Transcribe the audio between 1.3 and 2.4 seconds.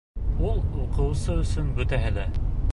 өсөн бөтәһе лә